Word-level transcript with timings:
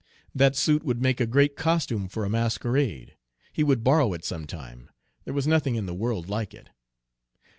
That 0.33 0.55
suit 0.55 0.81
would 0.81 0.99
make 0.99 1.19
a 1.19 1.27
great 1.27 1.55
costume 1.55 2.07
for 2.07 2.25
a 2.25 2.29
masquerade. 2.31 3.15
He 3.53 3.63
would 3.63 3.83
borrow 3.83 4.13
it 4.13 4.25
some 4.25 4.47
time, 4.47 4.89
there 5.25 5.33
was 5.35 5.45
nothing 5.45 5.75
in 5.75 5.85
the 5.85 5.93
world 5.93 6.27
like 6.27 6.55
it. 6.55 6.71